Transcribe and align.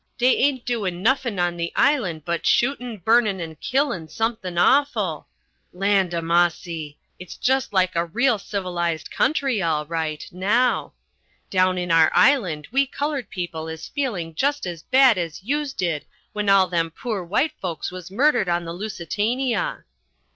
Dey 0.17 0.33
ain't 0.37 0.65
doin' 0.65 1.03
nuffin' 1.03 1.37
on 1.37 1.57
the 1.57 1.71
island 1.75 2.25
but 2.25 2.43
shootin', 2.43 2.97
burnin', 2.97 3.39
and 3.39 3.59
killin' 3.61 4.07
somethin' 4.07 4.57
awful. 4.57 5.27
Lawd 5.73 6.15
a 6.15 6.23
massy! 6.23 6.97
it's 7.19 7.35
just 7.37 7.71
like 7.71 7.95
a 7.95 8.05
real 8.07 8.39
civilised 8.39 9.11
country, 9.11 9.61
all 9.61 9.85
right, 9.85 10.27
now. 10.31 10.93
Down 11.51 11.77
in 11.77 11.91
our 11.91 12.09
island 12.15 12.67
we 12.71 12.87
coloured 12.87 13.29
people 13.29 13.67
is 13.67 13.89
feeling 13.89 14.33
just 14.33 14.65
as 14.65 14.81
bad 14.81 15.19
as 15.19 15.43
youse 15.43 15.71
did 15.71 16.03
when 16.33 16.49
all 16.49 16.65
them 16.67 16.89
poor 16.89 17.23
white 17.23 17.53
folks 17.61 17.91
was 17.91 18.09
murdered 18.09 18.49
on 18.49 18.65
the 18.65 18.73
_Lusitania! 18.73 19.83